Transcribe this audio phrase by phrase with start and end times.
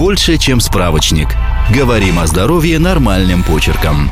[0.00, 1.28] больше, чем справочник.
[1.74, 4.10] Говорим о здоровье нормальным почерком.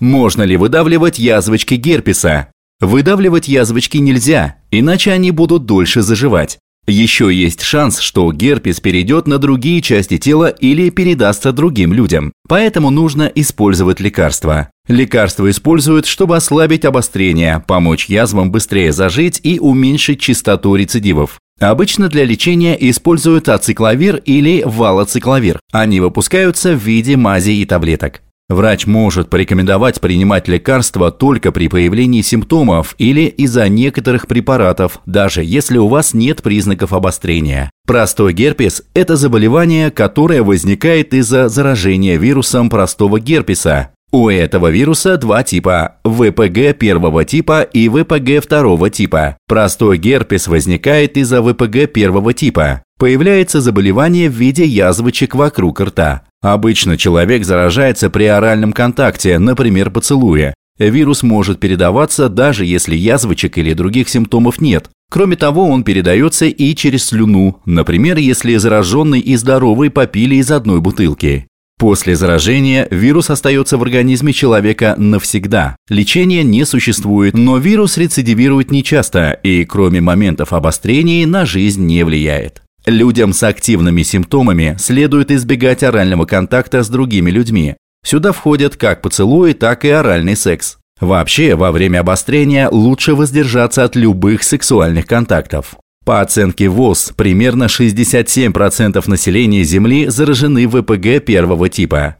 [0.00, 2.48] Можно ли выдавливать язвочки герпеса?
[2.80, 6.58] Выдавливать язвочки нельзя, иначе они будут дольше заживать.
[6.86, 12.32] Еще есть шанс, что герпес перейдет на другие части тела или передастся другим людям.
[12.48, 14.70] Поэтому нужно использовать лекарства.
[14.88, 21.40] Лекарства используют, чтобы ослабить обострение, помочь язвам быстрее зажить и уменьшить частоту рецидивов.
[21.60, 25.60] Обычно для лечения используют ацикловир или валоцикловир.
[25.72, 28.22] Они выпускаются в виде мази и таблеток.
[28.50, 35.78] Врач может порекомендовать принимать лекарства только при появлении симптомов или из-за некоторых препаратов, даже если
[35.78, 37.70] у вас нет признаков обострения.
[37.86, 43.92] Простой герпес– это заболевание, которое возникает из-за заражения вирусом простого герпеса.
[44.16, 49.38] У этого вируса два типа– ВПГ первого типа и ВПГ второго типа.
[49.48, 52.84] Простой герпес возникает из-за ВПГ первого типа.
[52.96, 56.22] Появляется заболевание в виде язвочек вокруг рта.
[56.42, 60.54] Обычно человек заражается при оральном контакте, например, поцелуя.
[60.78, 64.90] Вирус может передаваться даже если язвочек или других симптомов нет.
[65.10, 70.80] Кроме того, он передается и через слюну, например, если зараженный и здоровый попили из одной
[70.80, 71.48] бутылки.
[71.78, 75.76] После заражения вирус остается в организме человека навсегда.
[75.88, 82.62] Лечения не существует, но вирус рецидивирует нечасто и, кроме моментов обострения, на жизнь не влияет.
[82.86, 87.76] Людям с активными симптомами следует избегать орального контакта с другими людьми.
[88.04, 90.76] Сюда входят как поцелуи, так и оральный секс.
[91.00, 95.76] Вообще, во время обострения лучше воздержаться от любых сексуальных контактов.
[96.04, 102.16] По оценке ВОЗ, примерно 67% населения Земли заражены ВПГ первого типа.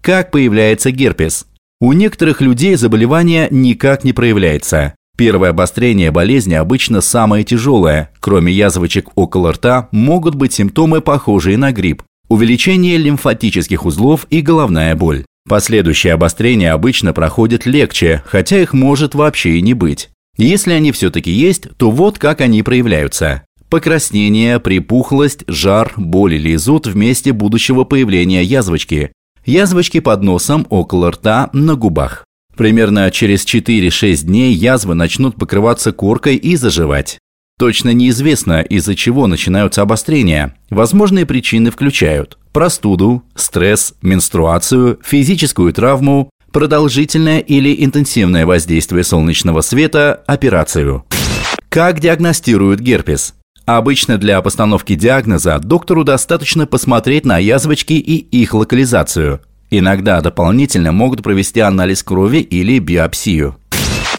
[0.00, 1.46] Как появляется герпес?
[1.80, 4.94] У некоторых людей заболевание никак не проявляется.
[5.16, 8.10] Первое обострение болезни обычно самое тяжелое.
[8.20, 12.02] Кроме язвочек около рта могут быть симптомы, похожие на грипп.
[12.28, 15.24] Увеличение лимфатических узлов и головная боль.
[15.48, 20.10] Последующие обострения обычно проходят легче, хотя их может вообще и не быть.
[20.40, 23.42] Если они все-таки есть, то вот как они проявляются.
[23.68, 29.12] Покраснение, припухлость, жар, боль или зуд в месте будущего появления язвочки.
[29.44, 32.24] Язвочки под носом, около рта, на губах.
[32.56, 37.18] Примерно через 4-6 дней язвы начнут покрываться коркой и заживать.
[37.58, 40.56] Точно неизвестно, из-за чего начинаются обострения.
[40.70, 51.04] Возможные причины включают простуду, стресс, менструацию, физическую травму, продолжительное или интенсивное воздействие солнечного света, операцию.
[51.68, 53.34] Как диагностируют герпес?
[53.66, 59.40] Обычно для постановки диагноза доктору достаточно посмотреть на язвочки и их локализацию–
[59.70, 63.56] Иногда дополнительно могут провести анализ крови или биопсию.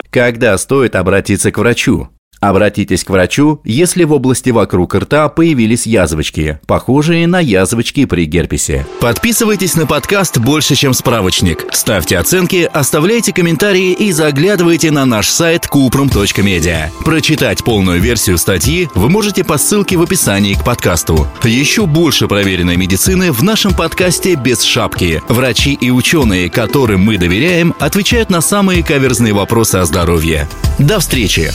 [0.09, 2.09] Когда стоит обратиться к врачу?
[2.41, 8.87] Обратитесь к врачу, если в области вокруг рта появились язвочки, похожие на язвочки при герпесе.
[8.99, 11.67] Подписывайтесь на подкаст «Больше, чем справочник».
[11.71, 16.87] Ставьте оценки, оставляйте комментарии и заглядывайте на наш сайт kuprum.media.
[17.05, 21.27] Прочитать полную версию статьи вы можете по ссылке в описании к подкасту.
[21.43, 25.21] Еще больше проверенной медицины в нашем подкасте «Без шапки».
[25.29, 30.47] Врачи и ученые, которым мы доверяем, отвечают на самые каверзные вопросы о здоровье.
[30.79, 31.51] До встречи!